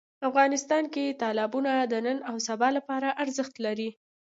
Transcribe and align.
افغانستان 0.29 0.83
کې 0.93 1.17
تالابونه 1.21 1.71
د 1.91 1.93
نن 2.05 2.17
او 2.29 2.35
سبا 2.47 2.67
لپاره 2.77 3.09
ارزښت 3.23 3.55
لري. 3.65 3.89